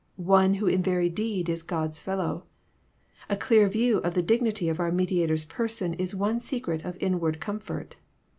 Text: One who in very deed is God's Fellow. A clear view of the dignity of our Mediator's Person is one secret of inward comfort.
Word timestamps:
One 0.15 0.55
who 0.55 0.65
in 0.65 0.81
very 0.81 1.09
deed 1.09 1.47
is 1.47 1.61
God's 1.61 1.99
Fellow. 1.99 2.45
A 3.29 3.37
clear 3.37 3.67
view 3.69 3.99
of 3.99 4.15
the 4.15 4.23
dignity 4.23 4.67
of 4.67 4.79
our 4.79 4.91
Mediator's 4.91 5.45
Person 5.45 5.93
is 5.93 6.15
one 6.15 6.39
secret 6.39 6.83
of 6.83 6.97
inward 6.99 7.39
comfort. 7.39 7.97